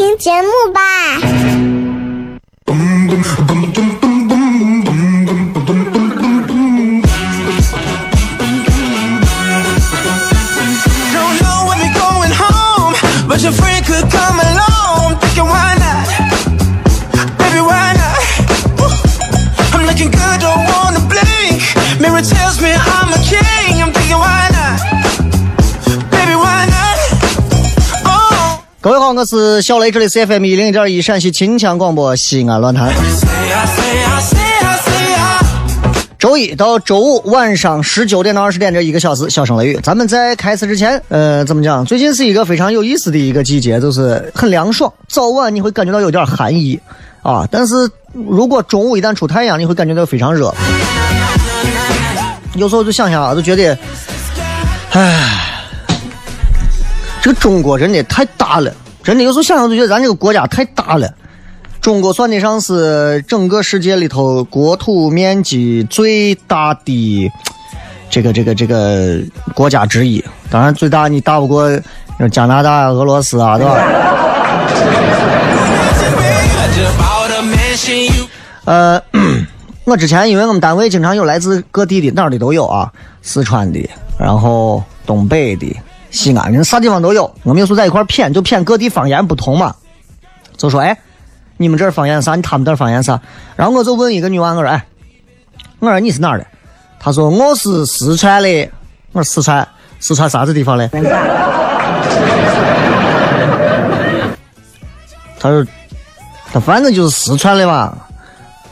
[0.00, 0.80] 听节目吧。
[29.16, 32.92] 我是小雷，这里是 FM 一零一点一陕西秦腔广播西安论坛。
[36.16, 39.80] 周一到周五晚上十九点到二十点这一个小时，小声雷雨。
[39.82, 41.84] 咱们在开始之前，呃，怎么讲？
[41.84, 46.78] 最近是一个非常有意思的一个季节，就是很凉爽，早晚你会感觉到有点寒意
[47.22, 47.44] 啊。
[47.50, 50.54] 但是如果中午一旦出太阳，你会感觉到非常热。
[52.54, 53.76] 有时候就想想啊，就觉得，
[54.92, 55.48] 唉。
[57.22, 61.12] 这个中国真的太大了，真的有时候想想就觉得咱这个国家太大了。
[61.80, 67.32] 中国算得上是整个世界里头国土面积最大的
[68.10, 69.18] 这个这个这个
[69.54, 70.22] 国家之一。
[70.50, 71.70] 当然，最大你打不过
[72.30, 73.78] 加拿大、俄罗斯啊，对吧？
[78.66, 79.02] 呃，
[79.84, 85.74] 我之前因为我们单位经常有来自各地的，哪儿的都有啊，四川的，然后东北的。
[86.10, 89.74] 西安人啥地方都有，我们有时候在一块谝，就谝各地方言不同嘛。
[90.56, 90.98] 就说哎，
[91.56, 92.34] 你们这儿方言啥？
[92.34, 93.20] 你他们这儿方言啥？
[93.56, 94.86] 然后我就问一个女娃，我说哎，
[95.78, 96.46] 我说你是哪儿的？
[96.98, 98.70] 她说我是四川的。
[99.12, 99.66] 我说四川，
[99.98, 100.88] 四川啥子地方的？
[105.40, 105.66] 他说
[106.52, 107.96] 他反正就是四川的嘛。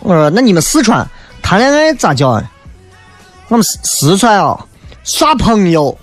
[0.01, 1.09] 我说那你们四川
[1.41, 2.43] 谈恋爱咋叫？
[3.49, 4.65] 我们四四川啊。
[5.09, 5.97] 耍朋友，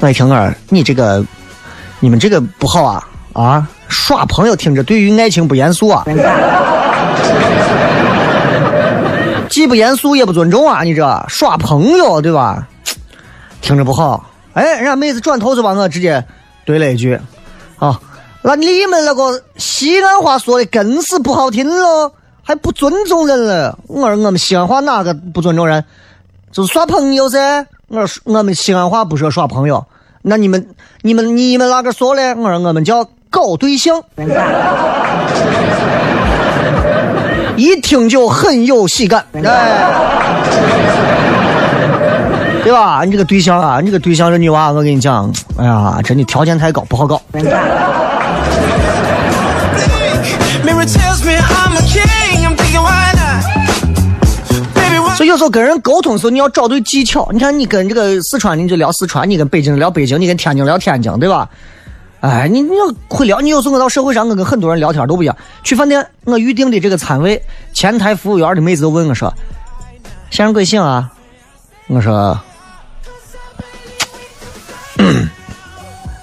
[0.00, 1.24] 我一听儿，你这个，
[2.00, 3.68] 你们这个不好啊啊！
[3.86, 6.04] 耍朋友听着对于爱情不严肃啊，
[9.48, 10.82] 既不严肃也不尊重啊！
[10.82, 12.66] 你这耍朋友对吧？
[13.60, 14.28] 听着不好。
[14.54, 16.24] 哎，人家妹子转头就把我直接
[16.66, 17.16] 怼了一句
[17.78, 18.00] ：“啊，
[18.42, 22.10] 那你们那个西安话说的更是不好听喽。”
[22.48, 23.76] 还不尊重人了？
[23.88, 25.84] 我说我们西安话哪个不尊重人？
[26.52, 27.66] 就是耍朋友噻。
[27.88, 29.84] 我说我们西安话不说耍朋友。
[30.22, 30.64] 那你们、
[31.02, 32.36] 你们、你们哪个说嘞？
[32.36, 34.00] 我说我们叫搞对象。
[37.56, 39.42] 一听就很有喜感，哎，
[42.62, 43.02] 对吧？
[43.04, 47.20] 你这个对象啊，你这个对象这女娃，我跟你讲，哎呀，真的条件太高，不好搞。
[55.36, 57.28] 时候跟人沟通的时候，你要找对技巧。
[57.32, 61.48] 你看，你跟这个四川，你就聊四川；你跟北京聊北京；你跟天津聊天津，对吧？
[62.20, 63.40] 哎，你你要会聊。
[63.40, 65.36] 你有时候我到社会上，我跟很多人聊天都不一样。
[65.62, 67.40] 去饭店，我预定的这个餐位，
[67.72, 69.32] 前台服务员的妹子都问我说
[70.30, 71.12] ：“先生贵姓啊？”
[71.88, 72.40] 我说：“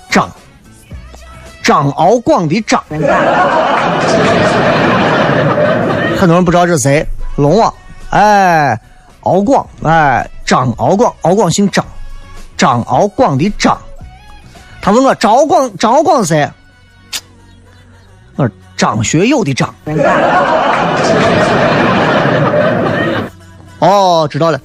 [0.10, 0.30] 张，
[1.63, 2.83] 张敖广的张。
[6.18, 7.74] ”很多人不知道这是谁，龙王。
[8.10, 8.77] 哎，
[9.23, 11.85] 敖广，哎，张敖广，敖广姓张，
[12.57, 13.77] 张敖广的张。
[14.81, 16.49] 他问我张敖广，张敖广是谁？
[18.35, 19.73] 我说张学友的张。
[23.79, 24.59] 哦，知道了。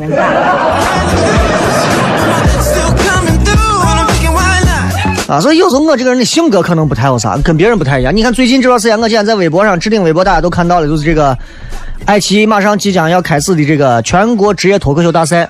[5.28, 8.16] 啊，所以有时候我这个人的性格可能不太有啥，跟别人不太一样。
[8.16, 11.36] 你看最近这段时间，我今天在微博上置顶微博，大家都看到了，就是这个
[12.04, 15.48] 爱奇艺马上即将要开始的这个全国职业脱口秀大赛。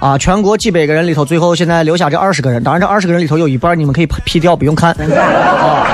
[0.00, 2.62] 啊，全国几百个人里头，最后现在留下这二十个人。
[2.62, 4.90] 当然，这二十个人里头有一半你们可以 P 掉，不用看。
[5.00, 5.86] 啊，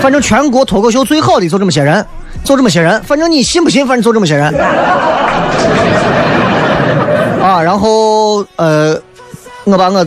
[0.00, 2.06] 反正全国脱口秀最好的就这么些人，
[2.44, 3.02] 就这么些人。
[3.02, 4.54] 反正你信不信，反正就这么些人。
[7.42, 8.96] 啊，然后呃，
[9.64, 10.06] 我把我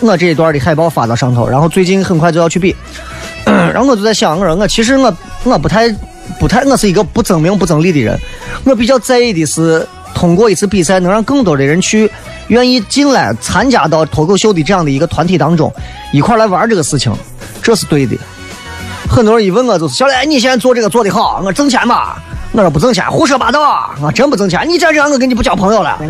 [0.00, 2.76] 我这一段的海报发到上头，然后最近很快就要去比，
[3.46, 5.88] 然后我就在想，我说我其实我我不太
[6.38, 8.18] 不太，我是一个不争名不争利的人，
[8.64, 9.86] 我比较在意的是。
[10.12, 12.10] 通过一次比赛，能让更多的人去
[12.48, 15.72] 愿意进来参加到脱口秀的这样的一个团体当中，
[16.12, 17.12] 一块来玩这个事情，
[17.62, 18.16] 这是对的。
[19.08, 22.16] 很多人一问我，就是小磊，你现在做这个做的好，我挣钱吗？
[22.50, 24.68] 我说不挣钱，胡说八道，我，真不挣钱。
[24.68, 25.96] 你再这样，我跟你不交朋友了。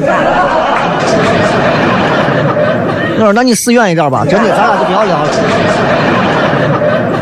[3.19, 5.29] 我说那你死远一点吧，真的，咱俩就不要聊了，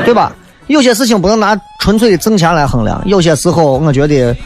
[0.05, 0.33] 对吧？
[0.69, 4.37] 有些事情不能拿纯粹的挣钱来衡量，有些时候我觉得。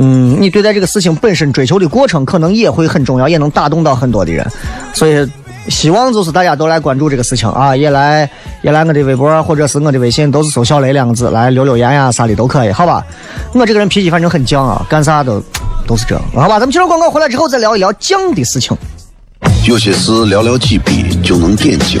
[0.00, 4.46] 嗯，你对待这个事情本身追求的过程，可能也会很重要，也能打动到很多的人。
[4.94, 5.28] 所以，
[5.68, 8.30] 希望就是大家都来关注这个事情啊，也来
[8.62, 13.04] 也来我的微博或者是我的微信，都是搜“小雷”两个字来留留言呀，啥的都可以，好吧？
[13.52, 15.42] 我这个人脾气反正很犟啊，干啥都
[15.84, 16.60] 都是这样，好吧？
[16.60, 18.76] 咱们接着广告回来之后再聊一聊犟的事情。
[19.66, 22.00] 有些事寥寥几笔就能点睛，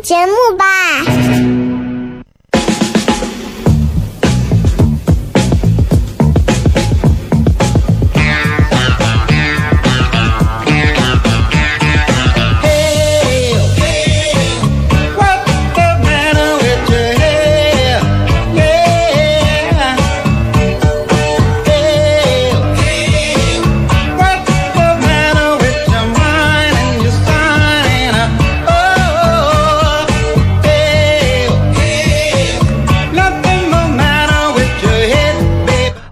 [0.00, 0.66] 节目吧。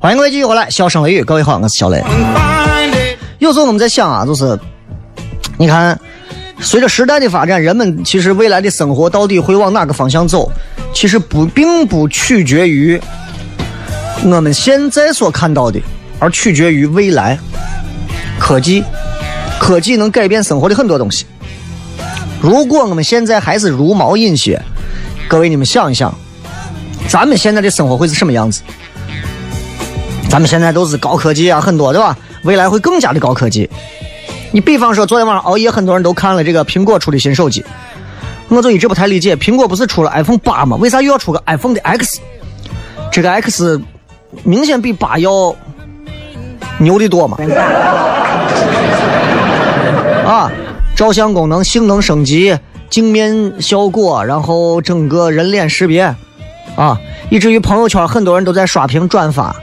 [0.04, 2.04] 欢迎各位继续回来，笑声雷雨，各位好，我是小雷。
[3.38, 4.58] 有时候我们在想啊，就是
[5.56, 5.98] 你看，
[6.60, 10.52] 随着时代的发展，人们其实未来的生活到底会往哪个方向走，
[10.92, 13.00] 其实不并不取决于
[14.24, 15.80] 我们现在所看到的，
[16.18, 17.38] 而取决于未来
[18.38, 18.84] 科技。
[19.58, 21.24] 科技能改变生活的很多东西。
[22.42, 24.60] 如果我们现在还是茹毛饮血，
[25.28, 26.14] 各位你们想一想，
[27.08, 28.60] 咱们现在的生活会是什么样子？
[30.34, 32.18] 咱们现在都是高科技啊，很多对吧？
[32.42, 33.70] 未来会更加的高科技。
[34.50, 37.64] 你比方说，昨天晚上熬夜，很多人都看了这个苹果出的新手机，
[38.48, 40.76] 我就一直不太理解，苹果不是出了 iPhone 八吗？
[40.80, 42.18] 为啥又要出个 iPhone 的 X？
[43.12, 43.80] 这个 X
[44.42, 45.54] 明显比八要
[46.78, 47.38] 牛的多嘛？
[50.26, 50.50] 啊，
[50.96, 52.58] 照相功能性能升级，
[52.90, 56.12] 镜面效果，然后整个人脸识别，
[56.74, 56.98] 啊，
[57.30, 59.54] 以至于朋友圈很多人都在刷屏转发。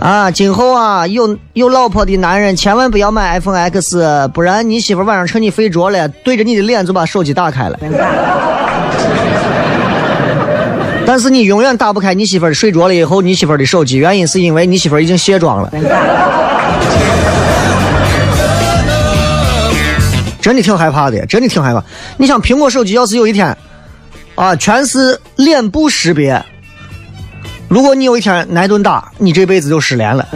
[0.00, 7.78] 啊，今后啊，有有老婆的男人千万不要买 iPhone X，不然你媳妇晚上趁你睡着了，对着你的脸就把手机打开了。
[11.04, 15.70] 但是你永远打不开你媳妇睡着了以后你媳妇的手机，原因是因为你媳妇已经卸妆了。
[20.40, 21.84] 真的挺害怕的，真的挺害怕。
[22.16, 23.54] 你想苹果手机要是有一天，
[24.34, 26.42] 啊，全是脸部识别。
[27.70, 30.26] 如果你有一天挨顿打，你这辈子就失联了。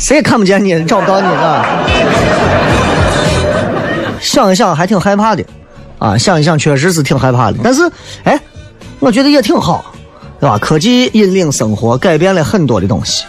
[0.00, 1.64] 谁也看不见你，找不到你啊！
[4.20, 5.44] 想一想还挺害怕的，
[6.00, 7.58] 啊，想一想确实是挺害怕的。
[7.62, 7.88] 但是，
[8.24, 8.36] 哎，
[8.98, 9.94] 我觉得也挺好，
[10.40, 10.58] 对吧？
[10.58, 13.24] 科技引领生活，改变了很多的东西。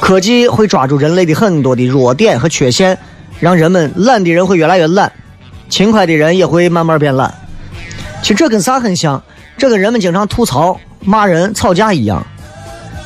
[0.00, 2.98] 科技会抓住人类的很多的弱点和缺陷，
[3.38, 5.12] 让人们懒的人会越来越懒，
[5.68, 7.32] 勤快的人也会慢慢变懒。
[8.22, 9.22] 其实这跟啥很像？
[9.62, 12.26] 这跟人们经常吐槽、骂人、吵架一样。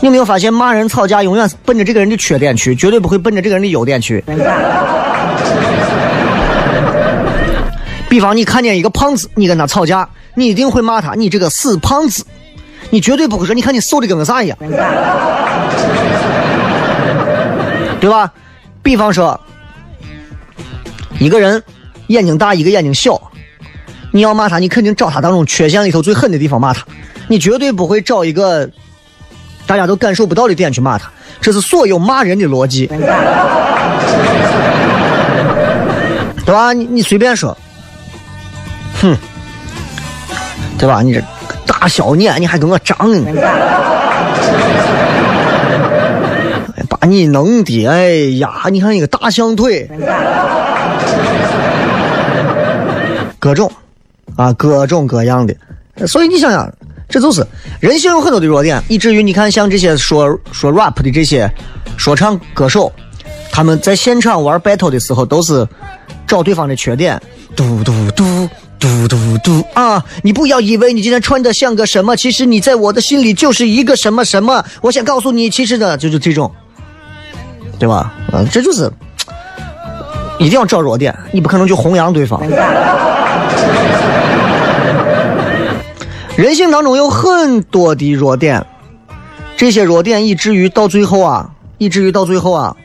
[0.01, 4.25] 你有没有发现，骂人、吵架永远是奔着这个人的缺点去，绝对不会奔着这个人的优点去。
[8.09, 12.25] 比方，你看见一个胖子，你跟他吵架，你一定会骂他：“你这个死胖子！”
[12.89, 14.57] 你绝对不会说：“你看你瘦的跟个啥一样。”
[18.01, 18.33] 对吧？
[18.83, 19.39] 比方说，
[21.19, 21.63] 一个人
[22.07, 23.21] 眼睛大，一个眼睛小，
[24.17, 26.83] 你要骂他，你肯定找他当中缺陷里头最狠的地方骂他，
[27.29, 28.67] 你绝对不会找一个。
[29.67, 32.99] 大家都感受不到的点去骂他，这是所有骂人的逻辑，对
[36.47, 36.73] 吧？
[36.73, 37.55] 你你随便说，
[39.03, 39.15] 哼，
[40.79, 41.03] 对吧？
[41.03, 41.21] 你这
[41.67, 43.29] 大小脸，你还跟我张呢？
[46.89, 49.91] 把你弄的，哎呀，你看你个大象腿，
[53.41, 53.69] 各种
[54.35, 56.73] 啊，各种各样的，所以你想想。
[57.09, 57.47] 这就是
[57.79, 61.49] 人性有很多的弱点，以至于你看，像这些说说 rap 的这些
[61.97, 62.93] 说唱歌手，
[63.53, 65.65] 他们在现场玩 battle 的时候，都是
[66.27, 67.23] 找对方的缺点，
[67.55, 68.49] 嘟嘟嘟
[68.81, 70.05] 嘟嘟嘟啊！
[70.25, 74.65] 你不要以为你今天穿的像个什么，其实你在我的心里就是一个什么什么。
[74.81, 76.53] 我想告诉你，其实呢，就是这种，
[77.79, 78.13] 对吧？
[78.33, 78.91] 嗯，这就是
[80.41, 82.43] 一定要找弱点，你不可能去弘扬对方。
[86.37, 88.65] 人性当中有很多的弱点，
[89.57, 92.77] 这些弱点以至于到最后啊，以至于到最后啊，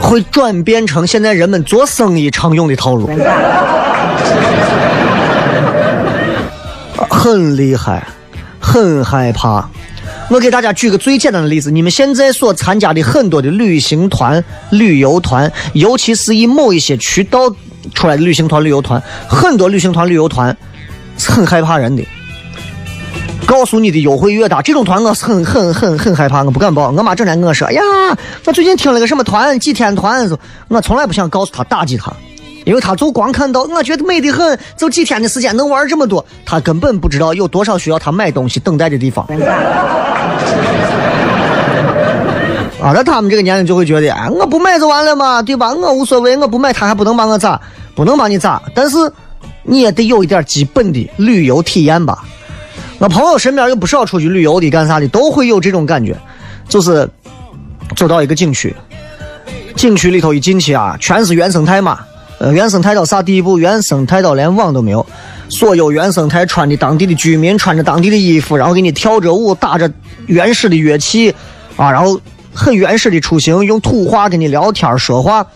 [0.00, 3.10] 会转变成现在人们做生意常用的套路，
[7.10, 8.06] 很厉害，
[8.58, 9.68] 很害怕。
[10.30, 17.54] 我给大家举个最简单的例子：你们现在所参加的很多的旅行团、旅游团，尤其是以某一些渠道
[17.94, 20.56] 出来的旅行团、旅游团，很多旅行团、旅游团。
[21.20, 22.06] 是很害怕人的，
[23.44, 26.90] 告诉你的优惠越大，这种团我是很很很很害怕，我不敢报。
[26.90, 27.82] 我妈整天跟我说：“哎呀，
[28.44, 30.30] 我最近听了个什么团，几天团。”
[30.68, 32.12] 我从来不想告诉她打击她，
[32.64, 39.26] 因为她就光看到我觉得美的很，就几天的时间能玩这么多，她根本不知道有多少需要她买东西等待的地方。
[42.80, 45.72] 啊，那他们这个年龄就会觉得，哎，我不买就完了嘛，对吧？
[45.72, 47.60] 我无所谓，我不买他还不能把我咋？
[47.94, 48.62] 不能把你咋？
[48.74, 48.96] 但是。
[49.70, 52.24] 你也得有一点基本的旅游体验吧。
[52.98, 56.16] 我朋友身边有不少出去旅游的，干啥的都会有这种感觉，
[56.70, 57.06] 就是
[57.94, 58.74] 走到一个景区，
[59.76, 61.98] 景区里头一进去啊，全是原生态嘛。
[62.38, 63.58] 呃，原生态到啥地步？
[63.58, 65.04] 原生态到连网都没有，
[65.50, 69.90] 所有原生态穿的当地的居民穿着当地的衣服，然后给你跳着舞，打着
[70.28, 71.30] 原始的乐器
[71.76, 72.18] 啊，然后
[72.58, 75.46] 很原始的出行，用土话跟你聊天说话，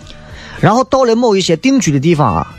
[0.60, 2.54] 然后到了某一些定居的地方啊。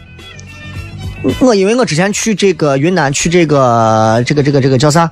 [1.40, 5.10] 我因为我之前去这个云南，去这个这个这个这个叫啥？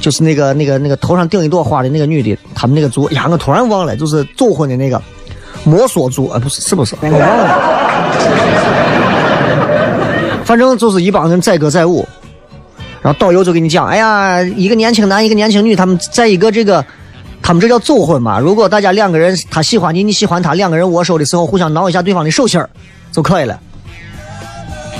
[0.00, 5.00] 就是那个那个那个头上顶一朵花的那个女的，他们那个族呀，我突然忘了，就是走婚的那个
[5.62, 6.96] 摩梭族，啊，不是是不是？
[7.00, 7.48] 我忘了。
[10.44, 12.06] 反正就是一帮人载歌载舞，
[13.02, 16.84] 然后导游就给你讲，哎呀，一个年轻男，一个年轻女，他们在一个这个，
[17.44, 18.38] 他们这叫走婚嘛。
[18.38, 22.70] 如果大家两个人，他喜欢你，你喜欢他，两个人握手的时候，互相挠一下对方的手心儿
[23.12, 23.60] 就可以了。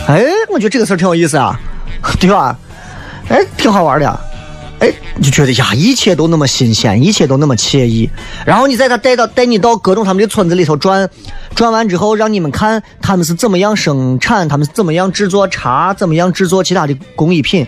[0.06, 0.22] 哎，
[0.52, 1.58] 我觉得这个事儿挺有意思啊，
[2.20, 2.54] 对吧？
[3.30, 4.20] 哎，挺好玩的，
[4.80, 8.10] 哎，就觉得呀，一切都那么新鲜，一切都那么惬意。
[8.44, 11.08] 然后你在他带到带你到各种他们的村子里头转，
[11.54, 17.66] 转完之后让你们看他们是怎么样生产，他们是怎么样制作茶，怎么样制作其他的工艺品。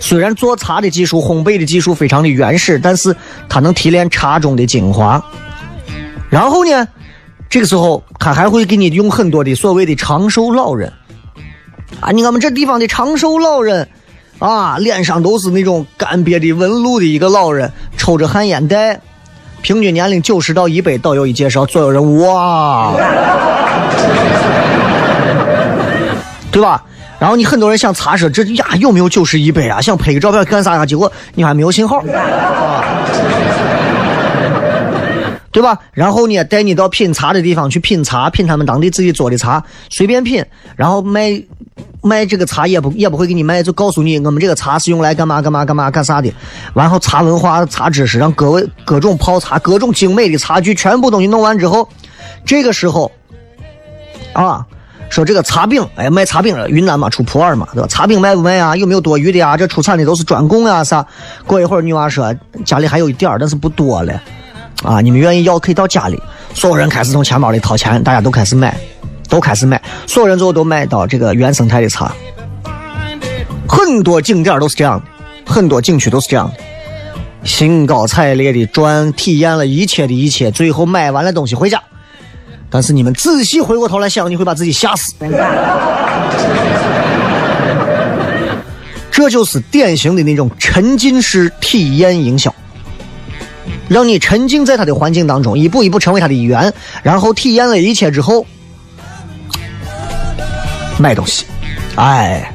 [0.00, 3.14] 虽然做茶的技术、烘焙的技术非常的原始，但是
[3.48, 5.22] 它能提炼茶中的精华。
[6.28, 6.88] 然后呢，
[7.48, 10.92] 这个时候他还会给你用很多的所谓的长寿老人。
[12.00, 13.86] 啊，你看我们这地方的长寿老人，
[14.38, 19.00] 啊，脸上都是那种干瘪的纹路的一个老人，抽着旱烟袋，
[19.60, 20.96] 平均年龄九十到一百。
[20.96, 22.94] 导游一介绍，所有人哇，
[26.50, 26.82] 对吧？
[27.20, 29.80] 然后你很多人想查说这呀有没有九十一百啊？
[29.80, 30.84] 想拍个照片干啥呀？
[30.84, 32.82] 结果你还没有信号， 啊，
[35.52, 35.78] 对吧？
[35.92, 41.40] 然后呢，带你到品茶的地方去品茶，品他们当地自己做的茶，随便品，然后卖。
[42.02, 46.32] 卖这个茶也不也不会给你卖，就告诉你我们这个茶是用来干嘛干嘛干嘛干啥的。
[46.74, 51.86] 然后茶文化、茶知识，让各位各种泡茶、各种精美的茶具全部东西弄完之后，
[52.46, 53.12] 这个时候，
[54.32, 54.64] 啊，
[55.10, 57.88] 说这个茶饼，哎，卖茶饼了，云南嘛出普洱嘛，对吧？
[57.88, 58.74] 茶饼卖不卖啊？
[58.74, 59.56] 有没有多余的啊？
[59.56, 61.04] 这出产的都是专供啊啥？
[61.46, 64.22] 过一会儿女娃说家里还有一点儿，但是不多了，
[64.82, 66.18] 啊，你们愿意要可以到家里。
[66.54, 68.74] 所有人开始从钱包里掏钱，大家都开始买。
[69.28, 72.12] 都开始买，所有人最后都买到这个原生态的茶。
[73.68, 76.54] 很多景点都是这样的，很多景区都是这样的，
[77.46, 81.80] 兴高采烈的转，体验了一切的一切，最后买完了东西回家。
[82.70, 85.12] 但是你们仔细回过头来想，你会把自己吓死。
[89.10, 92.54] 这就是典型的那种沉浸式体验营销，
[93.88, 96.72] 让你沉浸在他的环境当中，一步一步成为他的一员，
[97.02, 98.46] 然后体验了一切之后。
[100.98, 101.44] 买东西，
[101.96, 102.52] 哎，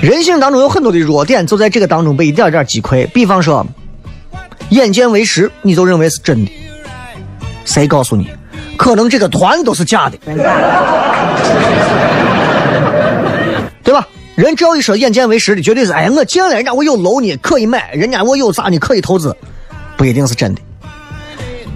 [0.00, 3.06] 人性当中有很多的弱点，就在这个当中被一点点击溃。
[3.08, 3.66] 比方说，
[4.70, 6.50] 眼见为实，你就认为是真的。
[7.64, 8.28] 谁告诉你？
[8.76, 10.16] 可能这个团都是假的，
[13.82, 14.06] 对吧？
[14.36, 19.34] 人只要一说眼见为实的，绝对是哎，我见了人家，我有楼呢，可以买；人家我有啥呢，可以投资，
[19.96, 20.60] 不一定是真的。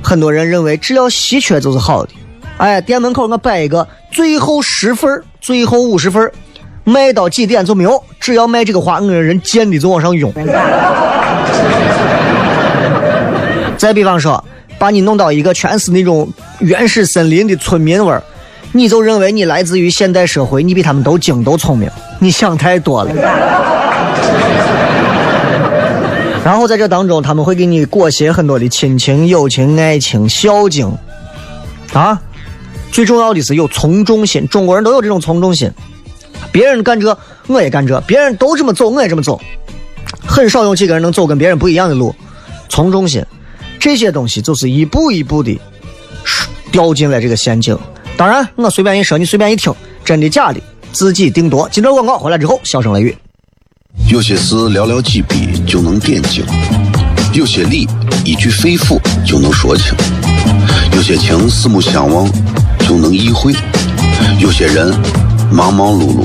[0.02, 2.10] 很多人认为只要稀缺就是好的。
[2.58, 6.30] 哎，店门口我摆一个最后十份最后五十份
[6.84, 8.02] 卖到几点就没有。
[8.18, 10.30] 只要卖这个花，我人见的就往上涌。
[13.78, 14.44] 再比方说，
[14.80, 16.26] 把你弄到一个全是那种
[16.60, 18.22] 原始森林的村民味儿，
[18.72, 21.86] 你就认为你来自于现代社会，你比他们都精都聪明。
[22.18, 23.14] 你想太多了。
[26.42, 30.90] 然后在这当中，他们会给你裹挟很多的亲情、友情、爱情、孝敬，
[31.92, 32.18] 啊。
[32.90, 35.70] 最重要的是有从众心，中国人都有这种从众心。
[36.50, 37.16] 别人干这，
[37.48, 39.38] 我也干这；别人都这么走，我也这么走。
[40.26, 42.14] 很少有几个人能走跟别人不一样的路。
[42.70, 43.22] 从众心，
[43.80, 45.58] 这些东西就是一步一步的
[46.70, 47.76] 掉进了这个陷阱。
[48.16, 50.60] 当然，我随便一说，你随便一听，真的假的，
[50.92, 51.66] 自己定夺。
[51.72, 53.16] 今段广告回来之后，笑声雷雨。
[54.08, 56.44] 有些事寥寥几笔就能点睛，
[57.32, 57.88] 有些理
[58.24, 59.94] 一句肺腑就能说清，
[60.92, 62.30] 有些情四目相望。
[62.86, 63.54] 就能意会，
[64.40, 64.92] 有些人
[65.52, 66.24] 忙忙碌碌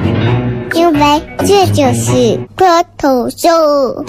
[0.73, 4.05] 因为这就是光头秀。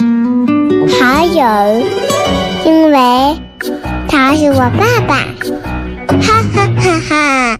[0.99, 1.85] 还有，
[2.65, 3.37] 因为
[4.07, 5.15] 他是我爸爸，
[6.21, 7.57] 哈哈哈哈，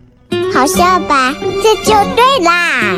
[0.53, 1.33] 好笑吧？
[1.63, 2.95] 这就对啦，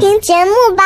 [0.00, 0.84] 听节目吧。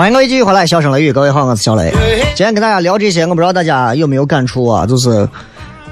[0.00, 1.92] 欢迎各位继续回来，笑声雷雨，各位好，我是小雷。
[2.34, 4.86] 今天跟大家聊这些，我不知道大家有没有感触啊？
[4.86, 5.28] 就是，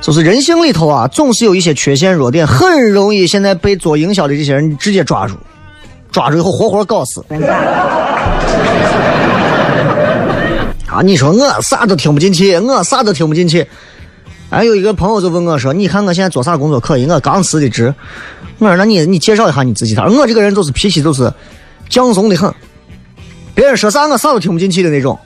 [0.00, 5.34] 就是人性里头啊，总是有一些缺陷弱点，很容易现在被做营销的这些人直接抓住，
[6.10, 7.22] 抓住以后活活搞死。
[10.86, 13.68] 啊，你说我啥都听不进去，我啥都听不进去。
[14.48, 17.04] 哎，有一个朋友就问我说：“你看我现在做啥工作可以？
[17.04, 17.94] 我刚辞的职。”
[18.58, 21.30] 我说：“那你你介绍一下你自己。”他说：“我这个人就是脾气就是
[21.90, 22.50] 犟怂的很。”
[23.58, 25.18] 别人说啥我啥都听不进去的那种，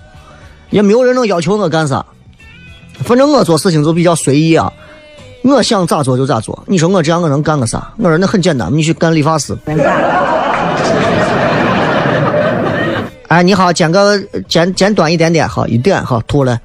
[0.71, 2.03] 也没有人能要求我干啥。
[3.05, 4.73] 反正我做事情就比较随意啊，
[5.43, 6.65] 我想咋做就咋做。
[6.67, 7.93] 你说我这样我能干个啥？
[7.99, 9.55] 我说那很简单，你去干理发师。
[13.29, 14.19] 哎，你好，剪个
[14.49, 16.59] 剪剪短一点点，好一点，好秃了。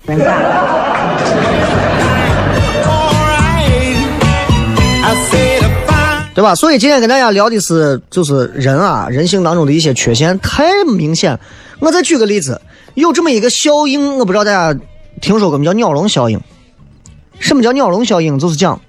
[6.38, 6.54] 对吧？
[6.54, 11.40] 所以今天跟大家聊的是，就是人啊，人性当中的一些缺陷太明显。
[11.80, 12.62] 我再举个例子，
[12.94, 14.80] 有这么一个效应，我不知道大家
[15.20, 15.66] 听说过没？
[15.66, 16.40] 叫鸟笼效应。
[17.40, 18.38] 什么叫鸟笼效应？
[18.38, 18.80] 就是讲，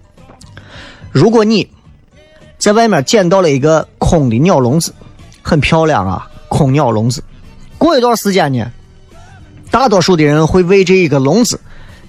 [1.10, 1.66] 如果你
[2.58, 4.92] 在外面捡到了一个空的鸟笼子，
[5.40, 7.24] 很漂亮啊，空鸟笼子。
[7.78, 8.70] 过一段时间呢，
[9.70, 11.58] 大多数的人会为这一个笼子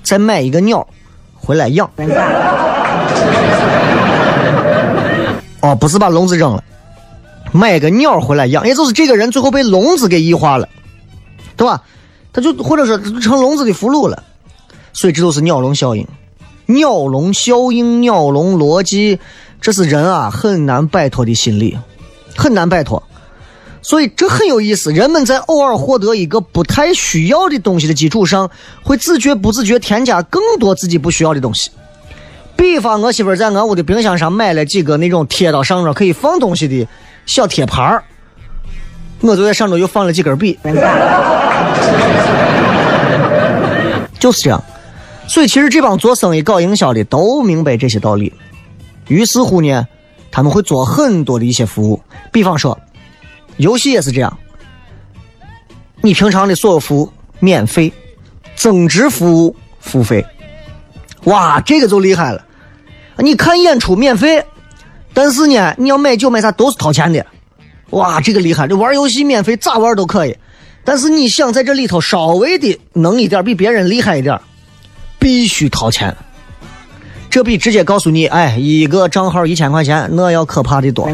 [0.04, 0.86] 再买一个鸟
[1.34, 1.90] 回来养。
[5.62, 6.64] 哦，不是把笼子扔了，
[7.52, 10.68] 买个鸟回来养，也就是这个人最后被笼子给异化了，
[11.58, 11.84] 对吧？
[12.32, 14.24] 他就或者说成笼子的俘虏了，
[14.94, 16.08] 所以这都是鸟笼效应。
[16.68, 19.20] 鸟笼效应、鸟笼逻辑，
[19.60, 21.76] 这是人啊很难摆脱的心理，
[22.38, 23.02] 很难摆脱。
[23.82, 28.52] 所以这很有意思，人们在偶尔获得一个不太需要的东西的基础上，
[28.84, 31.72] 会自觉不自觉添加更多自己不需要的东西。
[32.60, 36.86] 比方，我媳妇在俺屋的冰箱上买了几个那种贴到上面可以放东西的
[37.26, 38.04] 小贴盘儿，
[39.22, 40.60] 我就在上头又放了几根笔，
[44.20, 44.62] 就是这样。
[45.26, 48.34] 所以，其实这帮做生意、搞营销的都明白这些道理。
[49.08, 49.88] 于是乎呢，
[50.30, 52.02] 他们会做很多的一些服务。
[52.30, 52.78] 比方说，
[53.56, 54.38] 游戏也是这样，
[56.02, 57.94] 你平常的所有服务免费，
[58.58, 60.26] 增值服务付费。
[61.24, 62.44] 哇，这个就厉害了。
[63.22, 64.44] 你看演出免费，
[65.14, 67.26] 但是呢，你要买酒买啥都是掏钱的。
[67.92, 68.68] 哇，这个厉害！
[68.68, 70.38] 这玩游戏免费，咋玩都可以。
[70.84, 74.40] 但是你想在这里头稍微的能一点，比别人厉害一点，
[75.18, 76.16] 必须掏钱。
[77.30, 81.10] 这比直接告诉你，哎，一个账号一千块钱，那要可怕的多。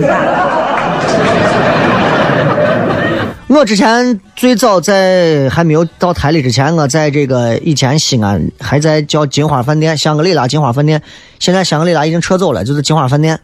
[3.56, 11.02] 我之前最早在还没有到台里之前，我在这个以前西安还在叫金花饭店，香格里拉金花饭店。
[11.40, 13.40] 现在香格里拉已经撤走了，就是金花饭店。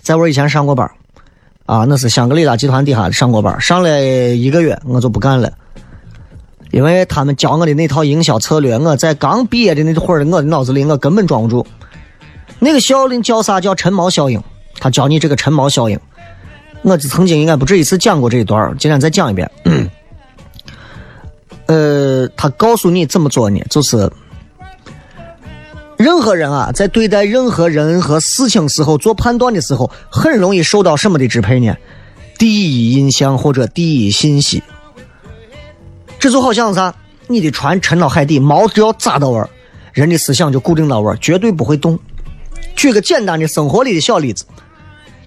[0.00, 0.90] 在我以前上过班，
[1.66, 5.52] 啊，那是香格里拉集团底下上过班，上了一个月我就不干了，
[6.70, 11.66] 因为他们教我的那套营销策略，我在刚毕业的那会儿，我的脑子里我根本装不住。
[12.60, 13.60] 那个效应叫啥？
[13.60, 14.42] 叫陈毛效应。
[14.80, 16.00] 他教你这个陈毛效应。
[16.84, 19.50] 我曾经应该不止一次讲过这一段，今天再讲一遍。
[21.64, 23.58] 呃，他告诉你怎么做呢？
[23.70, 24.12] 就是
[25.96, 31.74] 任何人啊，在对待任何人和事情时候做判断的时候，很容易受到什么的支配呢？
[32.38, 34.62] 第一印象或者第一信息。
[36.18, 36.94] 这就好像啥？
[37.28, 39.42] 你的船沉到海底，锚只要扎到位
[39.94, 41.98] 人的思想就固定到位绝对不会动。
[42.76, 44.44] 举个简单的生活里的小例子。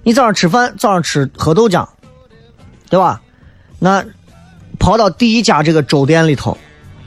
[0.07, 1.85] 你早上吃饭，早上吃喝豆浆，
[2.89, 3.21] 对吧？
[3.77, 4.05] 那
[4.79, 6.57] 跑到第一家这个粥店里头，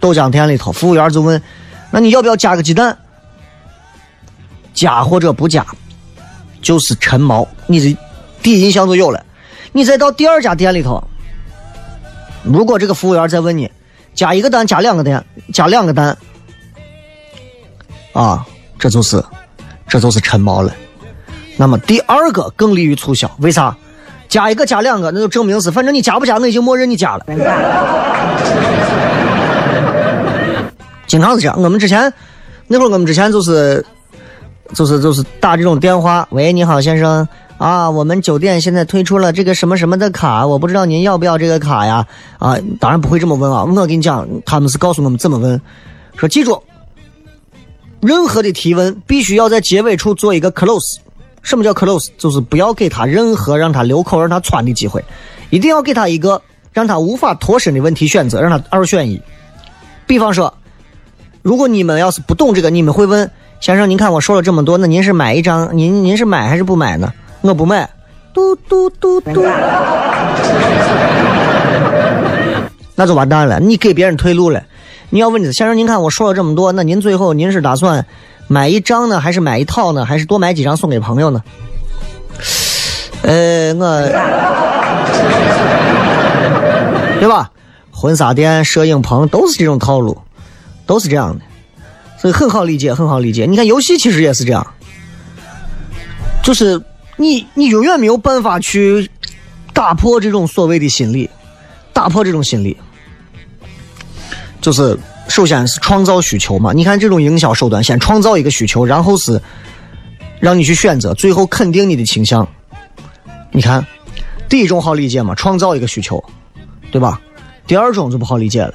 [0.01, 1.41] 豆浆店里头，服务员就问
[1.91, 2.99] ：“那你要不要加个鸡蛋？”
[4.75, 5.67] 加或者不加，
[6.61, 7.99] 就是陈毛，你的
[8.43, 9.25] 第一印象就有了。
[9.73, 11.03] 你再到第二家店里头，
[12.43, 13.73] 如果这个服务员再问你
[14.13, 16.15] ：“加一个蛋，加两个蛋，加两个蛋。”
[18.13, 18.47] 啊，
[18.79, 19.25] 这就是，
[19.89, 20.77] 这就是陈毛了。
[21.61, 23.77] 那么第二个更利于促销，为啥？
[24.31, 27.27] 加一个加两个，那就证明是，反正你加不加，我已经默认你加了。
[31.07, 31.61] 经常是这样。
[31.61, 32.11] 我们之前
[32.67, 33.85] 那会儿，我们之前就是
[34.73, 42.07] 就是就是打这种电话，喂，你好，先生啊，我们酒店现在推出了这个什么什么的卡，我不知道您要不要这个卡呀？
[42.39, 43.65] 啊，当然不会这么问啊。
[43.65, 45.61] 我跟你讲，他们是告诉我们怎么问，
[46.17, 46.63] 说记住，
[48.01, 50.97] 任何的提问必须要在结尾处做一个 close。
[51.43, 52.09] 什么叫 close？
[52.19, 55.05] 就是不要给他任何让他留口、让他穿的机会，
[55.51, 59.21] 一定要给他一个让他无法脱身的问题选择，让他二选一。
[60.07, 60.53] 比方说，
[61.43, 65.77] 如果你们要是不懂这个，你们会问先生：“您看我说了这么多，那您是买一张？
[65.77, 67.89] 您您是买还是不买呢？”我不买。
[68.33, 69.43] 嘟嘟嘟嘟，
[72.95, 74.63] 那就完蛋了，你给别人退路了。
[75.09, 78.07] 你要问的先生：“您看我说了这么多，那您最后您是打算？”
[78.53, 81.41] 买一张呢，还是买一套呢，还是多买几张送给朋友呢？
[83.23, 84.09] 呃，我，
[87.21, 87.49] 对吧？
[87.93, 90.21] 婚纱店、摄影棚都是这种套路，
[90.85, 91.45] 都是这样的，
[92.19, 93.47] 所以很好理解，很好理解。
[93.47, 94.67] 你看游戏其实也是这样，
[96.43, 96.83] 就是
[97.19, 99.09] 你你永远没有办法去
[99.73, 101.31] 打破这种所谓的心理，
[101.93, 102.77] 打破这种心理，
[104.61, 104.99] 就是。
[105.31, 109.41] 首先是创造需求嘛，你看这种营销手段，先创造一个需求，然后是
[110.41, 112.47] 让你去选择，最后肯定你的倾向。
[113.53, 113.87] 你看，
[114.49, 116.23] 第一种好理解嘛，创造一个需求，
[116.91, 117.21] 对吧？
[117.65, 118.75] 第二种就不好理解了，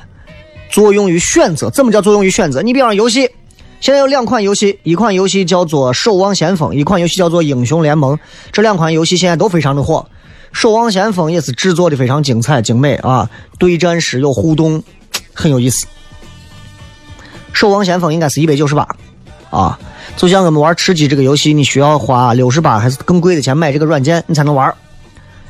[0.69, 1.69] 作用于选择。
[1.69, 2.61] 怎么叫作用于选择？
[2.61, 3.29] 你比方游戏，
[3.81, 8.15] 现在有两款游戏，一款游戏叫做《守望先锋》，一款游戏叫做《英雄联盟》。
[8.53, 10.07] 这两款游戏现在都非常的火，
[10.57, 14.81] 《守望先锋》也是制作的非常精彩精美啊，对战时有互动，
[15.33, 15.85] 很有意思。
[17.55, 18.85] 《守望先锋》应该是一百九十八，
[19.49, 19.79] 啊，
[20.17, 24.71] 就像我们玩吃鸡这个游戏，你需要花六十八还是更贵的钱买这个软件，你才能玩。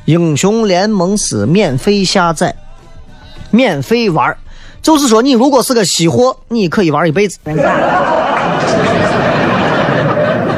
[0.05, 2.55] 英雄联盟是免费下载，
[3.49, 4.37] 免费玩
[4.83, 7.39] 就是说你如果是个稀货，你可以玩一辈子。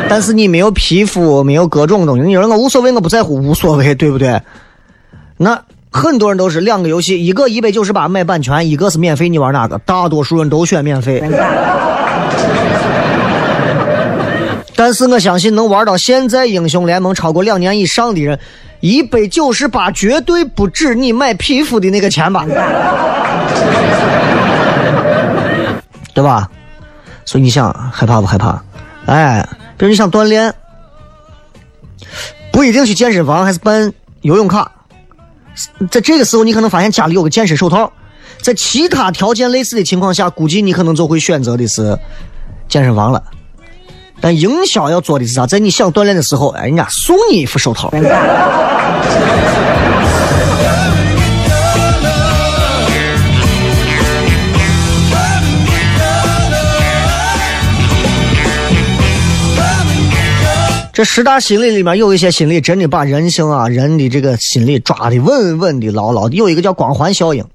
[0.10, 4.42] 但是你没有皮肤，没有各种东西，你说我无所谓，我不在乎，无所谓，对不对？
[5.38, 9.78] 那很多人都是两个游戏，一个一百九十八买版权，一个是免费，你玩哪个？
[9.80, 11.24] 大多数人都选免费。
[14.76, 18.40] 但是我相信能玩到现在英雄联盟超过两年以上的人，
[18.80, 22.46] 一百九十八绝对不止你买皮肤的那个钱吧？
[26.14, 26.50] 对吧？
[27.26, 28.62] 所以你想害怕不害怕？
[29.06, 29.48] 哎。
[29.78, 30.52] 比如你想锻炼，
[32.52, 34.72] 不一定去健身房，还是办游泳卡。
[35.90, 37.92] 在这个时候，你可能发现家里有个健身手套。
[38.42, 41.98] 在其他条件类似的情况下，估计你可能就会选择的是
[42.68, 43.24] 健身房了。
[44.22, 45.46] 但营销要做的是啥？
[45.48, 47.90] 在你想锻炼的时候，哎，人家送你一副手套。
[60.98, 66.34] 这十大心理里面有一些心理真的把人性啊、人的这个心理抓的稳稳的、牢牢的。
[66.36, 67.46] 有一个叫光环效应，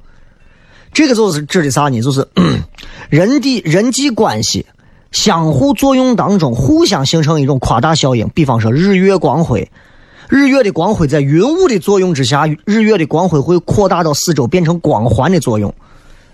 [0.93, 2.01] 这个就是指的啥呢？
[2.01, 2.29] 就是
[3.11, 4.65] 人的人际关系
[5.11, 8.29] 相互作用当中，互相形成一种夸大效应。
[8.29, 9.69] 比方说日月光辉，
[10.29, 15.75] 日月的光辉在云雾的作用之下，日月的光辉会扩大到四周，变成光环的作用。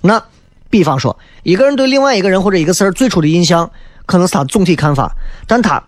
[0.03, 0.23] 那
[0.69, 3.71] 比方说，一个人对另外一个人或者一个事儿最初的印象，
[4.05, 5.11] 可能是他总体看法，
[5.47, 5.83] 但他。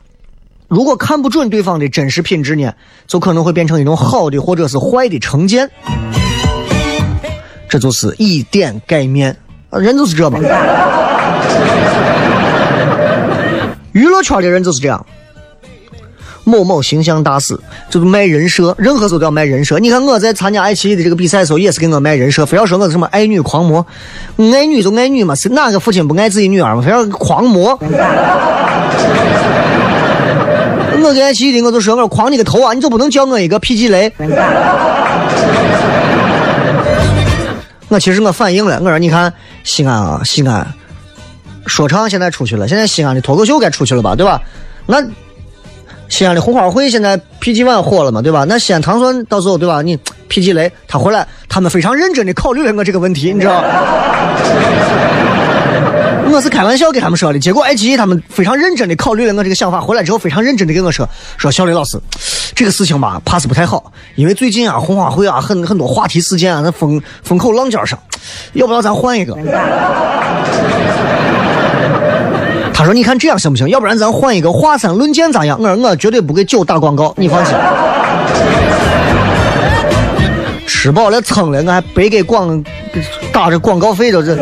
[0.70, 2.72] 如果看不准对方的真实品质呢，
[3.08, 5.68] 就可能会变成一种好的或者是坏的成见。
[7.68, 9.36] 这就是以点盖面，
[9.72, 10.38] 人就是这吧。
[13.90, 15.04] 娱乐圈的人就是这样。
[16.44, 17.58] 某某形象大使
[17.90, 19.80] 就是卖人设，任何时候都要卖人设。
[19.80, 23.84] 你看我在参加爱奇艺的这个比赛的时候，也是给我卖人设，非要说我是什么爱女狂魔，
[24.36, 26.82] 爱女就爱女嘛，是哪个父亲不爱自己女儿嘛？
[26.82, 27.76] 非要狂魔。
[31.02, 32.72] 我跟爱奇艺的我就说，我说狂你个头啊！
[32.72, 34.12] 你就不能叫我一个 PG 雷？
[37.88, 39.32] 我其实我反应了，我说你看
[39.64, 40.66] 西安啊，西安
[41.66, 44.40] 说唱现在出去了，现在西安的脱口秀该出去了吧，对吧？
[44.86, 45.02] 那
[46.08, 48.44] 西安的红花会现在 PG 万火了嘛，对吧？
[48.48, 49.82] 那西安糖蒜到时候对吧？
[49.82, 53.64] 你 PG 雷他回来，他们非常认真的考虑了我这个问题，你知道。
[56.32, 62.00] 我是开玩笑给他们说的，结果爱奇艺他们非常认真的考虑了我这个想法，回来之后非常认真的跟我说，说小雷老师，
[62.54, 67.98] 这个事情吧，怕是不太好，因为最近啊，红花会啊，很很多话题事件啊，那风风口浪尖上，
[68.52, 69.36] 要不要咱换一个？
[72.72, 73.68] 他说，你看这样行不行？
[73.68, 75.58] 要不然咱换一个华山论剑咋样？
[75.60, 77.54] 我说我绝对不给酒打广告，你放心。
[80.66, 82.64] 吃饱了撑了，我还白给广
[83.32, 84.38] 打着广告费都这。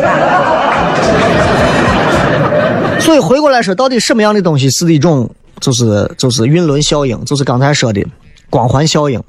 [2.99, 8.05] 所以回过来说，到底什么样的东西是一种，就是就是晕轮效应，就是刚才说的
[8.49, 9.21] 光环效应。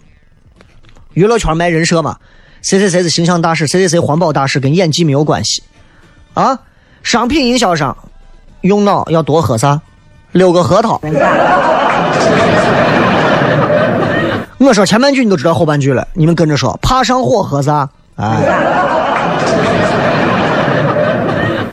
[1.15, 2.17] 娱乐圈卖人设嘛，
[2.63, 5.63] 谁谁谁是形象大使，谁谁谁环保大使，跟演技没有关系
[6.35, 6.59] 啊。
[7.03, 7.97] 商品营销上
[8.61, 9.81] 用脑要多喝啥？
[10.33, 11.01] 六个核桃。
[14.59, 17.89] 我说前半句你都知道后半句了，你们跟着说，怕上火喝啥？
[18.17, 18.27] 哎。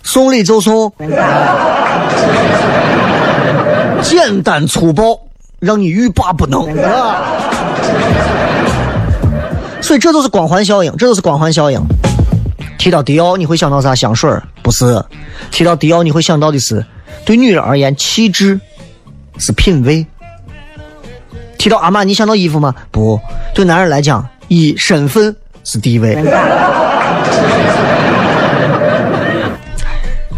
[0.08, 0.90] 送礼就送，
[4.02, 5.20] 简单粗暴，
[5.60, 6.62] 让你欲罢不能。
[9.82, 11.78] 所以这都是光环效应，这都是光环效应。
[12.78, 13.94] 提到迪奥，你会想到啥？
[13.94, 14.32] 香水
[14.64, 15.04] 不是。
[15.52, 16.86] 提到迪奥，你会想到的是，
[17.26, 18.58] 对女人而言，气质
[19.38, 20.08] 是品味。
[21.58, 22.74] 提到阿玛尼，想到衣服吗？
[22.92, 23.20] 不
[23.54, 26.16] 对，男人来讲，以身份是地位。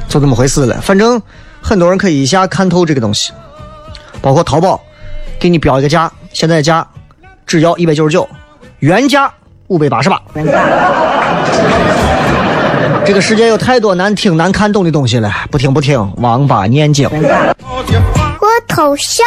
[0.09, 1.21] 就这么回事了，反正
[1.61, 3.31] 很多人可以一下看透这个东西，
[4.21, 4.81] 包括淘宝，
[5.39, 6.85] 给你标一个价，现在价
[7.45, 8.27] 只要一百九十九，
[8.79, 9.31] 原价
[9.67, 10.19] 五百八十八。
[13.05, 17.07] 这个世界有太多难听难看懂的东西了，不听不听，王八念经。
[17.07, 19.25] 我头像。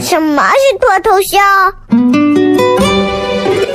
[0.00, 2.71] 什么是脱头像？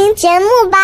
[0.00, 0.78] 听节目吧。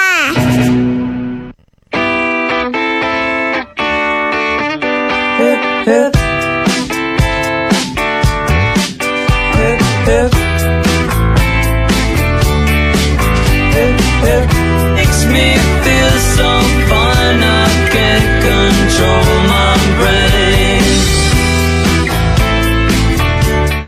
[14.95, 16.51] makes me feel so
[16.89, 19.36] fine I can't control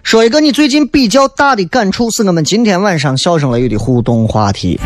[0.10, 4.80] 说一个你最近比较大的感触，是我们今天晚上笑声雷雨的互动话题。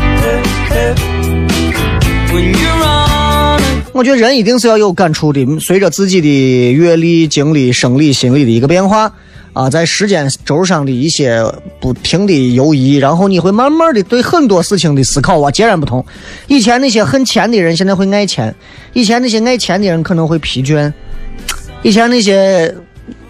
[3.94, 9.10] 我觉得人一定是要有感触的，随着自己的阅历、经历、生理、心理的一个变化
[9.54, 11.42] 啊，在时间轴上的一些
[11.80, 16.04] 不停的游移，然后你会慢慢的对很多事情的思考啊截然不同。
[16.48, 18.52] 以前那些恨钱的人，现在会爱钱；
[18.92, 20.92] 以前那些爱钱的人可能会疲倦；
[21.80, 22.74] 以前那些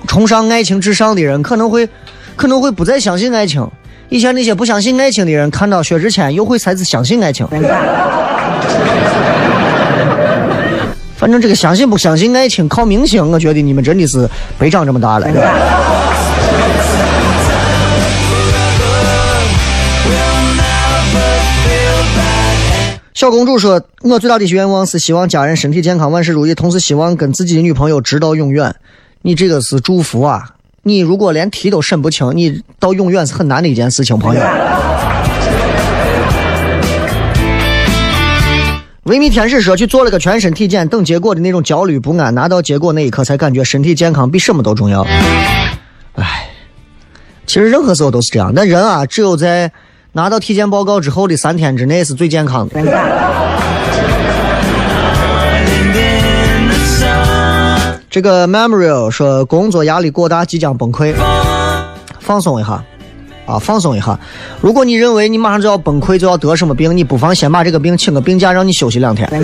[0.06, 1.88] 崇尚爱情至上的人，可能会
[2.36, 3.62] 可能会不再相信爱情；
[4.08, 7.46] 以前那些不相信爱情的人，看到薛之谦又会开始相信爱情。
[11.16, 15.26] 反正这个相信不相信爱情靠明星，我觉得你们真的是白长这么大了。
[23.14, 28.74] 小公主说：“我最大的愿望是希望家人身体健康，万事如意，同时希望跟自己的女朋友直到永远。
[29.26, 30.50] 你这个是祝福啊！
[30.82, 34.40] 你如果连题都审不清，你到永远是很难的一件事情，朋友。
[39.04, 45.00] ”维密天使说去做了个全身体检，等结果的那种焦虑不安，拿到结果那一刻才感觉身体健康比什么都重要。
[46.16, 46.50] 唉，
[47.46, 49.72] 其实任何时候都是这样，但人啊，只有在
[50.12, 52.78] 拿到体检报告之后的三天之内是最健康的。
[58.14, 61.12] 这个 Memorial 说工作压力过大，即将崩溃，
[62.20, 62.80] 放松一下。
[63.44, 64.16] 啊，放松一下。
[64.60, 69.28] 如果你认为你马上就要崩溃，就要得什么病，你不妨先把这个病请个病假，让你休息两天。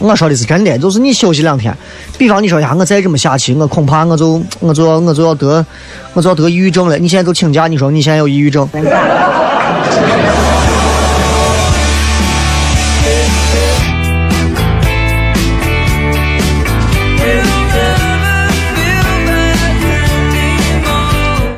[0.00, 1.76] 我说的是真的，就是你休息两天。
[2.16, 5.62] 比方你说呀，我再这么下去，我恐怕我就我就要我就要得
[6.14, 6.96] 我就要得抑郁症了。
[6.96, 8.66] 你现在就请假，你说你现在有抑郁症？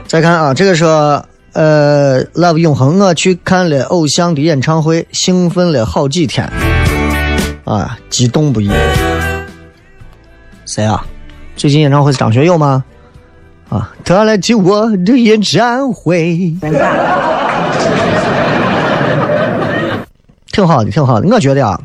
[0.08, 0.86] 再看啊，这个是
[1.52, 6.50] 呃，Love 永恒，我去看了偶像的演唱会，兴奋了好几天，
[7.64, 8.70] 啊，激动不已。
[10.64, 11.04] 谁啊？
[11.56, 12.82] 最近演唱会是张学友吗？
[13.68, 16.54] 啊，他来听我的演唱会，
[20.50, 21.28] 挺好的，挺好的。
[21.28, 21.78] 我觉得啊，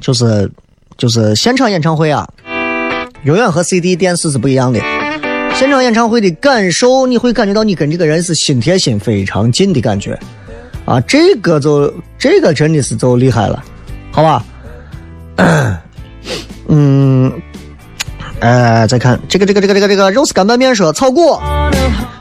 [0.00, 0.50] 就是
[0.98, 2.28] 就是现场演唱会啊，
[3.22, 4.80] 永远和 CD 电视是不一样的。
[5.56, 10.18] 现场演唱会的感受，你会感觉到你跟这个人是心贴心、非常近的感觉，
[10.84, 13.64] 啊，这个就这个真的是就厉害了，
[14.10, 14.44] 好吧？
[16.68, 17.32] 嗯，
[18.40, 21.38] 呃，再看这个这个这个这个这个肉丝干拌面说，炒股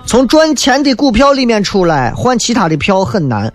[0.06, 3.52] 从赚钱的股票里面出来换其他的票很难。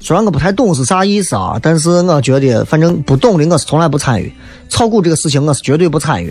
[0.00, 4.32] 虽然我不太懂是啥意思啊，但是我觉得反正不懂的我是从来不参与
[4.68, 6.28] 炒股这个事情，我是绝对不参与。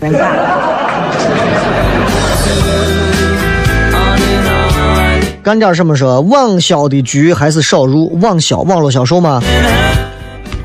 [5.48, 9.42] 干点什么说网销的局还是少入，网销网络销售吗？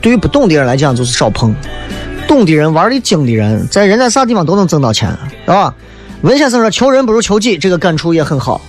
[0.01, 1.55] 对于不懂的人来讲，就是少碰。
[2.27, 5.09] 懂的人、玩的精的人，在人在啥地方都能挣到钱，
[5.45, 5.73] 是吧？
[6.23, 8.59] 文先生说：“求人不如求己”，这个感触也很好。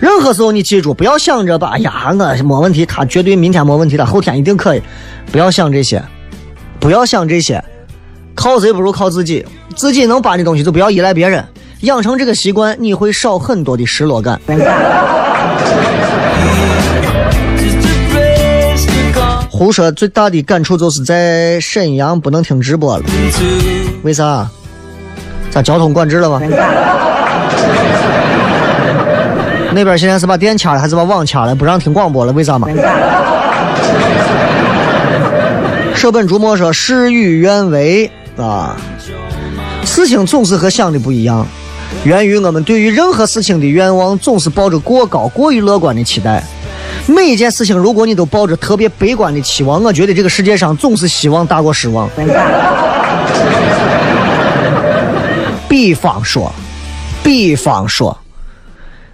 [0.00, 4.82] 任何时候你记住，不要想着吧，哎呀，我没问题，他绝对明天没问题，他后天一定可以。
[5.32, 6.04] 不要想这些，
[6.78, 7.64] 不要想这些，
[8.34, 11.42] 靠谁不如靠自己，自己能办的东西就不要依赖别人。
[11.80, 14.38] 养成这个习惯，你会少很多的失落感。
[19.50, 23.04] 胡说最大的感触就是在沈阳不能听直播了，
[24.02, 24.46] 为啥？
[25.50, 26.40] 咋交通管制了吗？
[29.72, 31.54] 那边现在是把电掐了，还是把网掐了？
[31.54, 32.32] 不让听广播了？
[32.32, 32.68] 为啥嘛？
[35.94, 38.76] 舍本逐末说事与愿违啊，
[39.84, 41.46] 事情总是和想的不一样。
[42.02, 46.44] 源于我们对于任何事情的愿望总是抱着过高、过于乐观的期待。
[47.06, 52.08] 每一件事情，如果你都抱着特别悲观的期望，我觉得这个世界上总是希望大过失望。
[55.68, 56.52] 比方说，
[57.22, 58.16] 比方说，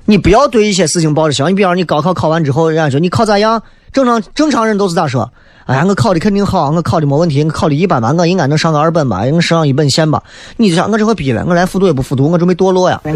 [0.05, 1.51] 你不要对一些事情抱着希望。
[1.51, 3.62] 你比方说，你高考考完之后，人家说你考咋样？
[3.93, 5.33] 正常正常人都是咋说？
[5.70, 10.20] 哎呀，我考的肯定好，我考的没问题，我考的一般般，我应该能上个二本吧，应上一本线吧。
[10.56, 13.00] 你就想，我这回逼了，我连复读也不复读，我准备堕落呀。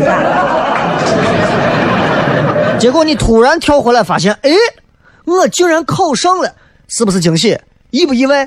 [2.79, 4.53] 结果你突然跳回来，发现，哎，
[5.25, 6.49] 我竟然考上了，
[6.87, 7.59] 是不是惊喜？
[7.91, 8.47] 意不意外？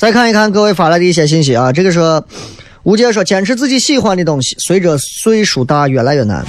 [0.00, 2.24] 再看一看各位发来的一些信息啊，这个说，
[2.84, 6.42] 吴姐说，坚持自己喜欢的东西，随着岁数大越来越难。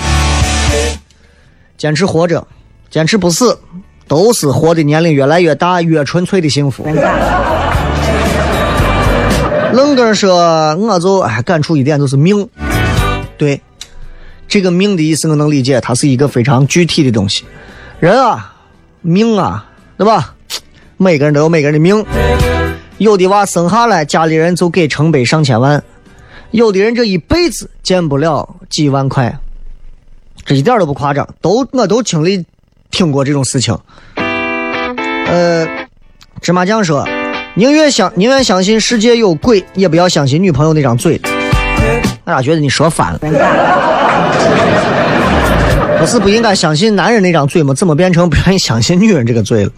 [1.77, 2.47] 坚持活着，
[2.89, 3.59] 坚持不死，
[4.07, 6.85] 都是活的年龄越来越大越纯粹的幸福。
[9.73, 10.33] 愣哥说，
[10.77, 12.47] 我就哎感触一点就是命，
[13.37, 13.59] 对，
[14.47, 17.43] 这个命的意思我能理解，它是一个非常具体的东西。
[17.99, 18.55] 人啊，
[19.01, 20.35] 命啊，对吧？
[20.95, 22.05] 每个人都有每个人的命。
[23.01, 25.81] 有的娃生下来，家里人就给成百上千万；
[26.51, 29.39] 有的人这一辈子见不了几万块，
[30.45, 32.45] 这一点都不夸张，都我都经历
[32.91, 33.75] 听过这种事情。
[35.25, 35.67] 呃，
[36.43, 37.03] 芝麻酱说，
[37.55, 41.19] 宁愿相宁愿相信世界有鬼，也不要相信女朋友那张嘴。
[42.23, 43.19] 我咋觉得你说反了？
[45.99, 47.73] 不是不应该相信男人那张嘴吗？
[47.73, 49.71] 怎么变成不愿意相信女人这个嘴了？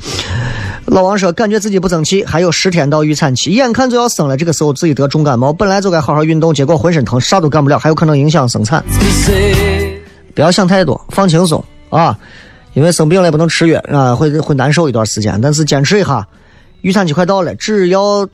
[0.85, 4.35] 老王说：“感觉自己不争气，还有十天到预产期，眼看就要生了。
[4.35, 8.83] 这个时候自己得重感冒，本来就该好好运动，结果浑身疼，啥都干不了，还有可能影响生产。
[10.35, 12.17] 不要想太多，放轻松啊！
[12.73, 15.39] 因为生病了也不能吃药啊，会会难受一段时间。
[15.41, 16.27] 但是坚持一下，
[16.81, 18.27] 预产期快到了，只要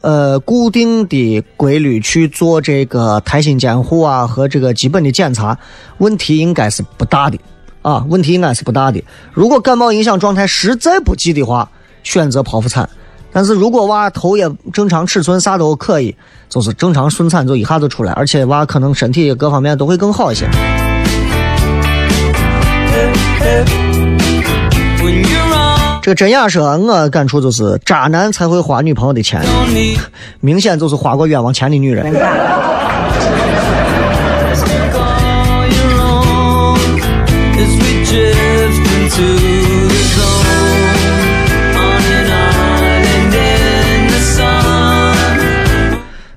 [0.00, 5.56] 呃固定的规律去做这个胎心监护啊和这个基本的检查，
[5.98, 7.38] 问题应该是不大的
[7.86, 9.00] 啊，问题应该是不大的。
[9.32, 11.70] 如果感冒影响状态实在不济的话，
[12.02, 12.90] 选择剖腹产。
[13.32, 16.12] 但是如果娃头也正常尺寸啥都可以，
[16.48, 20.48] 就是正常顺产就一下就出来，而且娃可能身体各方面都会更好一些。
[26.02, 29.40] 这个真雅说，我感触就是渣男才会花女朋友的钱，
[30.40, 32.12] 明显就是花过冤枉钱的女人。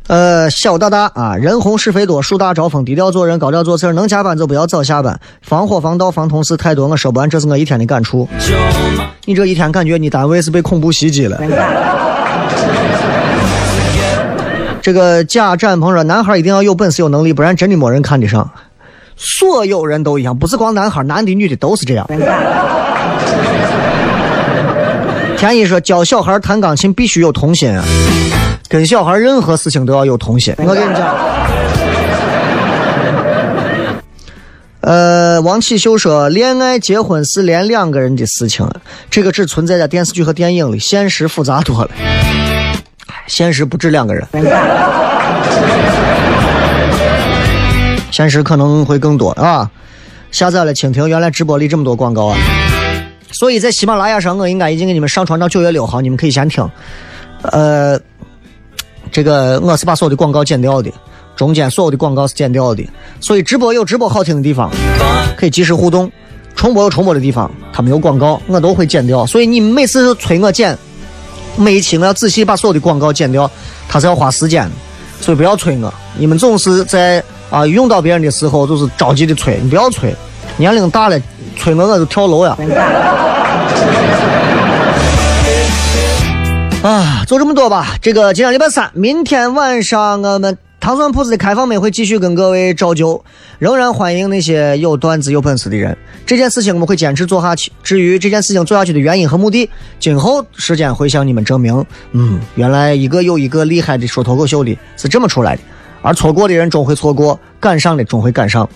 [0.10, 3.93] 呃，小大大啊，人红是非多，树大招风，低调做人，高调做事。
[3.93, 8.28] 能加班就不要早下班，防火防盗防同事太多，我说不完，这是我一天的感触。
[9.26, 11.39] 你这一天感觉你单位是被恐怖袭击了。
[14.82, 18.49] 这个贾展鹏说，男孩一定要有本事、有能力，不然真的没人看得上。
[19.16, 22.10] 所有人都一样，不是光男孩，男的女的都是这样。
[25.38, 27.84] 田一说，教小孩弹钢琴必须有童心啊，
[28.70, 30.53] 跟小孩任何事情都要有童心。
[30.59, 31.15] 我跟你讲。
[34.82, 38.65] 呃，王启秀说，恋爱结婚是连两个人的事情，
[39.09, 41.89] 这个只存在在电视剧和电影里，现实复杂多了。
[41.97, 42.76] 唉
[43.28, 44.26] 现实不止两个人，
[48.11, 49.70] 现实可能会更多啊！
[50.32, 52.38] 下载了蜻蜓，原来直播里这么多广告啊！
[53.32, 56.67] 所以在喜马拉雅上，我应该已经给你们上传到九月六号，你们可以先听。
[57.43, 57.99] 呃，
[59.12, 60.91] 这个我是把所有的广告剪掉的，
[61.36, 62.88] 中间所有的广告是剪掉的，
[63.20, 64.70] 所以直播有直播好听的地方，
[65.38, 66.07] 可以及时互动；
[66.55, 69.26] 重播有重播的地方，它没有广告，我都会剪掉。
[69.26, 70.78] 所以你每次催我剪，
[71.55, 73.49] 每一期我要仔细把所有的广告剪掉，
[73.88, 74.72] 它是要花时间的，
[75.22, 75.93] 所以不要催我。
[76.18, 80.14] 你们总是在啊用到别人的时候，就是着急的催，你不要催。
[80.57, 81.20] 年龄大了，
[81.55, 82.57] 催我我就跳楼呀！
[86.82, 87.97] 啊，就这么多吧。
[88.01, 93.21] 这个今天礼拜三，明天晚上我们糖蒜铺子的开放麦会继续跟各位照旧，
[93.57, 95.97] 仍然欢迎那些有段子、有本事的人。
[96.25, 97.69] 这件事情我们会坚持做下去。
[97.84, 99.69] 至于这件事情做下去的原因和目的，
[99.99, 101.86] 今后时间会向你们证明。
[102.13, 105.61] 嗯，原来一个又一个厉害的说脱口秀的是这么出来的，
[106.01, 108.67] 而错过的人终会错过，赶上的终会赶上。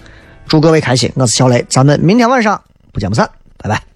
[0.45, 1.10] 祝各位开心。
[1.16, 3.93] 我是小雷，咱们明天晚上不见不散，拜拜。